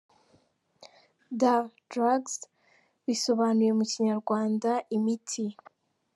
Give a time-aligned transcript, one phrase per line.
[1.39, 1.41] D:
[1.91, 2.35] Drugs:
[3.05, 5.45] bisobanuye mu Kinyarwanda “imiti”.